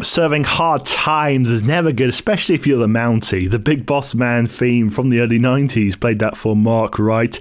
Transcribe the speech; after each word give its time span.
Serving 0.00 0.44
hard 0.44 0.86
times 0.86 1.50
is 1.50 1.62
never 1.62 1.92
good, 1.92 2.08
especially 2.08 2.54
if 2.54 2.66
you're 2.66 2.78
the 2.78 2.86
Mountie. 2.86 3.50
The 3.50 3.58
Big 3.58 3.84
Boss 3.84 4.14
Man 4.14 4.46
theme 4.46 4.88
from 4.88 5.10
the 5.10 5.20
early 5.20 5.38
90s 5.38 6.00
played 6.00 6.18
that 6.20 6.34
for 6.34 6.56
Mark 6.56 6.98
Wright. 6.98 7.38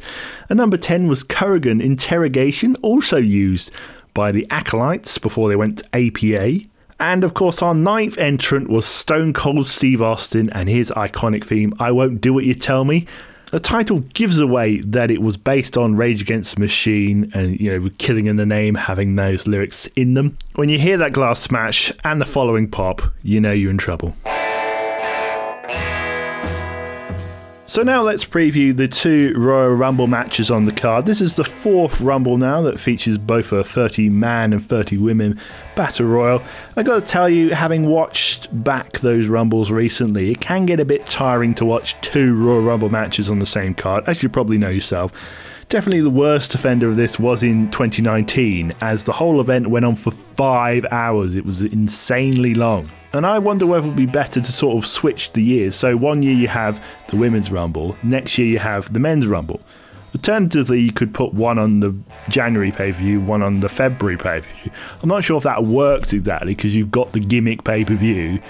And 0.50 0.58
number 0.58 0.76
10 0.76 1.08
was 1.08 1.24
Kurrgan 1.24 1.82
Interrogation, 1.82 2.76
also 2.82 3.16
used 3.16 3.72
by 4.14 4.34
the 4.34 4.46
Acolytes 4.50 5.18
before 5.18 5.48
they 5.48 5.56
went 5.56 5.78
to 5.78 5.86
APA. 5.96 6.68
And 7.00 7.24
of 7.24 7.34
course, 7.34 7.62
our 7.62 7.74
ninth 7.74 8.18
entrant 8.18 8.70
was 8.70 8.86
Stone 8.86 9.32
Cold 9.32 9.66
Steve 9.66 10.02
Austin 10.02 10.50
and 10.50 10.68
his 10.68 10.92
iconic 10.92 11.46
theme, 11.46 11.74
I 11.80 11.92
Won't 11.92 12.20
Do 12.20 12.34
What 12.34 12.44
You 12.44 12.54
Tell 12.54 12.84
Me. 12.84 13.08
The 13.52 13.60
title 13.60 14.00
gives 14.00 14.40
away 14.40 14.80
that 14.80 15.12
it 15.12 15.22
was 15.22 15.36
based 15.36 15.78
on 15.78 15.98
Rage 15.98 16.22
Against 16.22 16.56
the 16.56 16.62
Machine 16.62 17.30
and, 17.34 17.60
you 17.60 17.68
know, 17.68 17.90
killing 17.98 18.28
in 18.28 18.38
the 18.38 18.46
name 18.46 18.76
having 18.76 19.18
those 19.18 19.46
lyrics 19.46 19.88
in 19.88 20.14
them. 20.14 20.38
When 20.56 20.70
you 20.70 20.80
hear 20.80 20.96
that 20.96 21.12
glass 21.12 21.42
smash 21.42 21.92
and 22.06 22.22
the 22.22 22.26
following 22.26 22.72
pop, 22.72 23.02
you 23.24 23.42
know 23.42 23.52
you're 23.52 23.70
in 23.70 23.78
trouble. 23.78 24.16
So 27.72 27.84
now 27.84 28.02
let's 28.02 28.26
preview 28.26 28.76
the 28.76 28.90
two 28.90 29.34
Royal 29.38 29.74
Rumble 29.74 30.06
matches 30.06 30.52
on 30.52 30.66
the 30.66 30.74
card. 30.74 31.06
This 31.06 31.22
is 31.22 31.38
the 31.38 31.46
fourth 31.46 32.02
Rumble 32.02 32.36
now 32.36 32.62
that 32.64 32.78
features 32.78 33.18
both 33.18 33.54
a 33.54 33.64
30 33.64 34.10
man 34.10 34.52
and 34.52 34.62
30 34.62 34.98
women 34.98 35.40
Battle 35.74 36.06
Royal. 36.06 36.44
I 36.76 36.84
got 36.84 36.96
to 36.96 37.10
tell 37.10 37.30
you, 37.30 37.52
having 37.52 37.86
watched 37.86 38.50
back 38.62 39.00
those 39.00 39.30
Rumbles 39.30 39.72
recently, 39.72 40.32
it 40.32 40.42
can 40.42 40.66
get 40.66 40.82
a 40.82 40.86
bit 40.86 41.06
tiring 41.06 41.56
to 41.56 41.66
watch 41.66 41.96
two 42.02 42.36
Royal 42.36 42.62
Rumble 42.62 42.90
matches 42.90 43.30
on 43.30 43.40
the 43.40 43.46
same 43.46 43.74
card, 43.74 44.04
as 44.06 44.22
you 44.22 44.28
probably 44.28 44.58
know 44.58 44.68
yourself. 44.68 45.14
Definitely 45.72 46.02
the 46.02 46.10
worst 46.10 46.54
offender 46.54 46.90
of 46.90 46.98
this 46.98 47.18
was 47.18 47.44
in 47.44 47.72
2019, 47.72 48.74
as 48.82 49.06
the 49.06 49.14
whole 49.14 49.40
event 49.40 49.68
went 49.68 49.86
on 49.86 49.96
for 49.96 50.12
five 50.12 50.86
hours. 50.92 51.34
It 51.34 51.46
was 51.46 51.62
insanely 51.62 52.54
long. 52.54 52.92
And 53.14 53.26
I 53.26 53.40
wonder 53.40 53.66
whether 53.66 53.86
it 53.86 53.92
would 53.92 53.96
be 53.96 54.06
better 54.06 54.42
to 54.42 54.52
sort 54.52 54.78
of 54.78 54.86
switch 54.86 55.32
the 55.32 55.42
years. 55.42 55.78
So 55.78 55.96
one 55.96 56.24
year 56.24 56.34
you 56.34 56.50
have 56.50 56.84
the 57.08 57.16
Women's 57.16 57.52
Rumble, 57.52 57.96
next 58.04 58.38
year 58.38 58.50
you 58.50 58.60
have 58.60 58.92
the 58.92 59.00
Men's 59.00 59.26
Rumble. 59.26 59.62
Alternatively, 60.14 60.82
you 60.82 60.92
could 60.92 61.14
put 61.14 61.34
one 61.34 61.58
on 61.58 61.80
the 61.80 61.96
January 62.28 62.74
pay 62.74 62.92
per 62.92 62.98
view, 62.98 63.22
one 63.22 63.42
on 63.42 63.62
the 63.62 63.70
February 63.70 64.18
pay 64.18 64.42
per 64.42 64.48
view. 64.64 64.72
I'm 65.02 65.08
not 65.08 65.24
sure 65.24 65.38
if 65.38 65.44
that 65.44 65.64
works 65.64 66.12
exactly 66.12 66.54
because 66.54 66.76
you've 66.76 66.92
got 66.92 67.14
the 67.14 67.22
gimmick 67.22 67.64
pay 67.64 67.86
per 67.86 67.96
view 67.96 68.42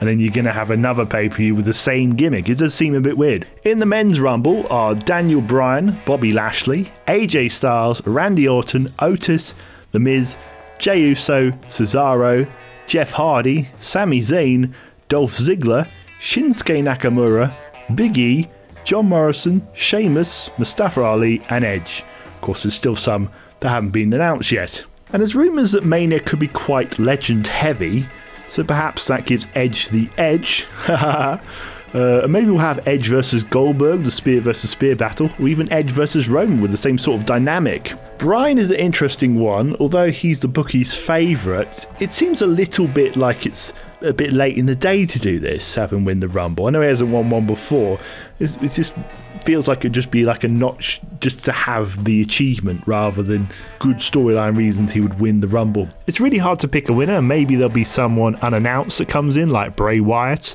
and 0.00 0.08
then 0.08 0.18
you're 0.18 0.32
going 0.32 0.46
to 0.46 0.52
have 0.52 0.70
another 0.70 1.04
pay 1.04 1.28
per 1.28 1.36
view 1.36 1.54
with 1.54 1.66
the 1.66 1.74
same 1.74 2.16
gimmick. 2.16 2.48
It 2.48 2.58
does 2.58 2.74
seem 2.74 2.94
a 2.94 3.00
bit 3.00 3.18
weird. 3.18 3.46
In 3.64 3.78
the 3.78 3.86
men's 3.86 4.18
rumble 4.18 4.66
are 4.72 4.94
Daniel 4.94 5.42
Bryan, 5.42 5.98
Bobby 6.06 6.32
Lashley, 6.32 6.90
AJ 7.06 7.52
Styles, 7.52 8.04
Randy 8.06 8.48
Orton, 8.48 8.92
Otis, 8.98 9.54
The 9.92 9.98
Miz, 9.98 10.36
Jey 10.78 11.00
Uso, 11.02 11.50
Cesaro, 11.68 12.48
Jeff 12.86 13.12
Hardy, 13.12 13.68
Sami 13.78 14.20
Zayn, 14.20 14.72
Dolph 15.08 15.36
Ziggler, 15.36 15.86
Shinsuke 16.20 16.82
Nakamura, 16.82 17.54
Big 17.94 18.16
E, 18.18 18.48
John 18.84 19.06
Morrison, 19.06 19.62
Sheamus, 19.74 20.50
Mustafa 20.58 21.02
Ali, 21.02 21.42
and 21.50 21.64
Edge. 21.64 22.04
Of 22.26 22.40
course, 22.40 22.62
there's 22.62 22.74
still 22.74 22.96
some 22.96 23.28
that 23.60 23.68
haven't 23.68 23.90
been 23.90 24.12
announced 24.12 24.50
yet. 24.50 24.84
And 25.12 25.20
there's 25.20 25.36
rumours 25.36 25.72
that 25.72 25.84
Mania 25.84 26.20
could 26.20 26.38
be 26.38 26.48
quite 26.48 26.98
legend 26.98 27.46
heavy, 27.46 28.06
so 28.50 28.64
perhaps 28.64 29.06
that 29.06 29.26
gives 29.26 29.46
Edge 29.54 29.88
the 29.88 30.10
edge. 30.18 30.66
uh, 30.88 31.38
maybe 32.28 32.50
we'll 32.50 32.58
have 32.58 32.86
Edge 32.86 33.06
versus 33.06 33.44
Goldberg, 33.44 34.02
the 34.02 34.10
spear 34.10 34.40
versus 34.40 34.70
spear 34.70 34.96
battle, 34.96 35.30
or 35.38 35.48
even 35.48 35.72
Edge 35.72 35.90
versus 35.90 36.28
Roman 36.28 36.60
with 36.60 36.72
the 36.72 36.76
same 36.76 36.98
sort 36.98 37.20
of 37.20 37.26
dynamic. 37.26 37.92
Bryan 38.18 38.58
is 38.58 38.70
an 38.70 38.76
interesting 38.76 39.38
one, 39.38 39.76
although 39.78 40.10
he's 40.10 40.40
the 40.40 40.48
bookie's 40.48 40.94
favourite. 40.94 41.86
It 42.00 42.12
seems 42.12 42.42
a 42.42 42.46
little 42.46 42.88
bit 42.88 43.16
like 43.16 43.46
it's 43.46 43.72
a 44.02 44.12
bit 44.12 44.32
late 44.32 44.58
in 44.58 44.66
the 44.66 44.74
day 44.74 45.06
to 45.06 45.18
do 45.18 45.38
this, 45.38 45.76
have 45.76 45.92
him 45.92 46.04
win 46.04 46.20
the 46.20 46.28
Rumble. 46.28 46.66
I 46.66 46.70
know 46.70 46.80
he 46.80 46.88
hasn't 46.88 47.10
won 47.10 47.30
one 47.30 47.46
before. 47.46 48.00
It's, 48.40 48.56
it 48.56 48.72
just 48.72 48.94
feels 49.44 49.68
like 49.68 49.78
it'd 49.78 49.92
just 49.92 50.10
be 50.10 50.24
like 50.24 50.44
a 50.44 50.48
notch 50.48 51.00
just 51.20 51.44
to 51.44 51.52
have 51.52 52.04
the 52.04 52.22
achievement 52.22 52.82
rather 52.86 53.22
than 53.22 53.48
good 53.78 53.96
storyline 53.96 54.56
reasons 54.56 54.92
he 54.92 55.00
would 55.00 55.20
win 55.20 55.40
the 55.40 55.48
Rumble. 55.48 55.88
It's 56.06 56.20
really 56.20 56.38
hard 56.38 56.58
to 56.60 56.68
pick 56.68 56.88
a 56.88 56.92
winner. 56.92 57.20
Maybe 57.20 57.56
there'll 57.56 57.72
be 57.72 57.84
someone 57.84 58.36
unannounced 58.36 58.98
that 58.98 59.08
comes 59.08 59.36
in, 59.36 59.50
like 59.50 59.76
Bray 59.76 60.00
Wyatt. 60.00 60.54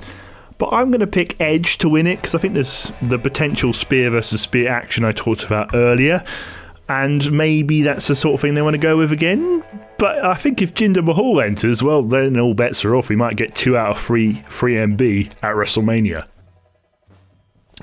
But 0.58 0.70
I'm 0.72 0.90
going 0.90 1.02
to 1.02 1.08
pick 1.08 1.40
Edge 1.40 1.78
to 1.80 1.90
win 1.90 2.08
it 2.08 2.18
because 2.18 2.34
I 2.34 2.38
think 2.38 2.54
there's 2.54 2.92
the 3.02 3.20
potential 3.20 3.74
spear 3.74 4.10
versus 4.10 4.42
spear 4.42 4.70
action 4.70 5.04
I 5.04 5.12
talked 5.12 5.44
about 5.44 5.76
earlier. 5.76 6.24
And 6.88 7.32
maybe 7.32 7.82
that's 7.82 8.08
the 8.08 8.16
sort 8.16 8.36
of 8.36 8.42
thing 8.42 8.54
they 8.54 8.62
want 8.62 8.76
to 8.76 8.80
go 8.80 8.98
with 8.98 9.12
again. 9.12 9.64
But 9.98 10.24
I 10.24 10.36
think 10.36 10.62
if 10.62 10.74
Jinder 10.74 11.04
Mahal 11.04 11.42
enters, 11.42 11.82
well, 11.82 12.04
then 12.04 12.40
all 12.40 12.54
bets 12.54 12.86
are 12.86 12.96
off. 12.96 13.10
We 13.10 13.16
might 13.16 13.38
get 13.38 13.56
two 13.56 13.76
out 13.76 13.92
of 13.92 14.00
three 14.00 14.34
3MB 14.34 15.32
at 15.42 15.56
WrestleMania. 15.56 16.28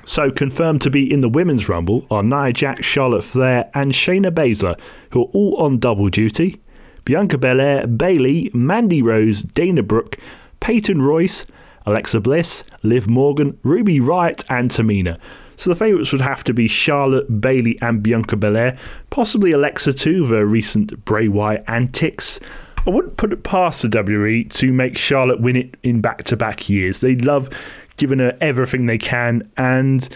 So 0.05 0.31
confirmed 0.31 0.81
to 0.81 0.89
be 0.89 1.11
in 1.11 1.21
the 1.21 1.29
Women's 1.29 1.69
Rumble 1.69 2.05
are 2.09 2.23
Nia 2.23 2.51
Jax, 2.51 2.85
Charlotte 2.85 3.23
Flair, 3.23 3.69
and 3.73 3.91
Shayna 3.91 4.31
Baszler, 4.31 4.79
who 5.11 5.21
are 5.21 5.29
all 5.33 5.55
on 5.57 5.79
double 5.79 6.09
duty. 6.09 6.61
Bianca 7.05 7.37
Belair, 7.37 7.85
Bayley, 7.85 8.49
Mandy 8.53 9.01
Rose, 9.01 9.41
Dana 9.41 9.83
Brooke, 9.83 10.17
Peyton 10.59 11.01
Royce, 11.01 11.45
Alexa 11.85 12.21
Bliss, 12.21 12.63
Liv 12.81 13.07
Morgan, 13.07 13.57
Ruby 13.63 13.99
Riott, 13.99 14.43
and 14.49 14.71
Tamina. 14.71 15.19
So 15.55 15.69
the 15.69 15.75
favourites 15.75 16.11
would 16.11 16.21
have 16.21 16.43
to 16.45 16.53
be 16.53 16.67
Charlotte, 16.67 17.41
Bayley, 17.41 17.77
and 17.81 18.01
Bianca 18.01 18.35
Belair, 18.35 18.77
possibly 19.09 19.51
Alexa 19.51 19.93
too, 19.93 20.25
her 20.25 20.45
recent 20.45 21.05
Bray 21.05 21.27
Wyatt 21.27 21.63
antics. 21.67 22.39
I 22.85 22.89
wouldn't 22.89 23.17
put 23.17 23.31
it 23.31 23.43
past 23.43 23.81
the 23.81 23.87
WWE 23.87 24.51
to 24.53 24.73
make 24.73 24.97
Charlotte 24.97 25.39
win 25.39 25.55
it 25.55 25.77
in 25.83 26.01
back 26.01 26.23
to 26.25 26.37
back 26.37 26.69
years. 26.69 26.99
They 26.99 27.15
love 27.15 27.49
giving 27.95 28.19
her 28.19 28.37
everything 28.41 28.87
they 28.87 28.97
can, 28.97 29.49
and 29.55 30.07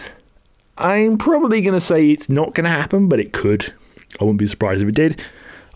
I'm 0.76 1.16
probably 1.16 1.62
going 1.62 1.74
to 1.74 1.80
say 1.80 2.10
it's 2.10 2.28
not 2.28 2.54
going 2.54 2.64
to 2.64 2.70
happen, 2.70 3.08
but 3.08 3.20
it 3.20 3.32
could. 3.32 3.72
I 4.20 4.24
wouldn't 4.24 4.38
be 4.38 4.46
surprised 4.46 4.82
if 4.82 4.88
it 4.88 4.94
did. 4.94 5.22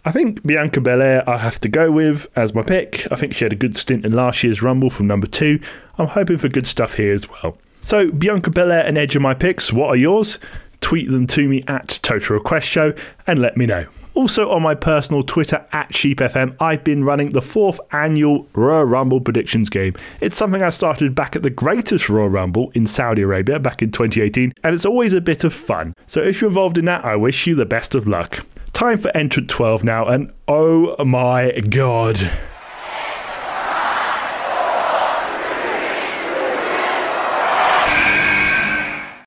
I 0.05 0.11
think 0.11 0.45
Bianca 0.45 0.81
Belair 0.81 1.29
I 1.29 1.39
have 1.39 1.61
to 1.61 1.69
go 1.69 1.91
with 1.91 2.27
as 2.37 2.55
my 2.55 2.63
pick. 2.63 3.07
I 3.11 3.17
think 3.17 3.35
she 3.35 3.45
had 3.45 3.53
a 3.53 3.57
good 3.57 3.77
stint 3.77 4.05
in 4.05 4.13
last 4.13 4.43
year's 4.43 4.63
Rumble 4.63 4.91
from 4.91 5.07
number 5.07 5.27
two. 5.27 5.61
I'm 5.97 6.09
hoping 6.09 6.39
for 6.39 6.49
good 6.49 6.67
stuff 6.67 6.95
here 6.95 7.15
as 7.15 7.29
well. 7.29 7.57
So, 7.81 8.11
Bianca 8.11 8.51
Belair 8.51 8.85
and 8.85 8.99
Edge 8.99 9.17
are 9.17 9.21
my 9.21 9.35
picks. 9.35 9.73
What 9.73 9.89
are 9.89 9.97
yours? 9.97 10.39
Tweet 10.81 11.11
them 11.11 11.27
to 11.29 11.49
me 11.49 11.63
at 11.69 12.01
Total 12.03 12.37
Request 12.37 12.69
Show 12.69 12.93
and 13.27 13.39
let 13.39 13.57
me 13.57 13.67
know. 13.67 13.87
Also 14.15 14.51
on 14.51 14.63
my 14.63 14.75
personal 14.75 15.23
Twitter 15.23 15.65
at 15.73 15.91
SheepFM, 15.91 16.55
I've 16.61 16.85
been 16.85 17.03
running 17.03 17.31
the 17.31 17.41
fourth 17.41 17.81
annual 17.93 18.47
Royal 18.55 18.85
Rumble 18.85 19.21
predictions 19.21 19.71
game. 19.71 19.95
It's 20.21 20.37
something 20.37 20.63
I 20.63 20.71
started 20.71 21.15
back 21.15 21.35
at 21.35 21.43
the 21.43 21.51
greatest 21.51 22.09
Royal 22.09 22.29
Rumble 22.29 22.71
in 22.75 22.87
Saudi 22.87 23.23
Arabia 23.23 23.59
back 23.59 23.81
in 23.81 23.91
2018, 23.91 24.53
and 24.63 24.75
it's 24.75 24.85
always 24.85 25.13
a 25.13 25.21
bit 25.21 25.45
of 25.45 25.55
fun. 25.55 25.95
So 26.07 26.21
if 26.21 26.41
you're 26.41 26.51
involved 26.51 26.77
in 26.77 26.85
that, 26.85 27.05
I 27.05 27.17
wish 27.17 27.47
you 27.47 27.55
the 27.55 27.65
best 27.65 27.95
of 27.95 28.07
luck. 28.07 28.47
Time 28.73 28.99
for 28.99 29.17
entrant 29.17 29.49
12 29.49 29.85
now, 29.85 30.07
and 30.07 30.33
oh 30.47 31.03
my 31.05 31.53
god. 31.71 32.31